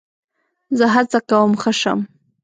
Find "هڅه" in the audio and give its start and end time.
0.95-1.19